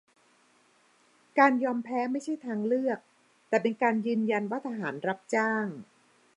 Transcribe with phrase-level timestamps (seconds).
[1.37, 2.99] การยอมแพ้ไม่ใช่ทางเลือก
[3.49, 5.67] แต่เป็นการยืนยันว่าทหารรับจ้าง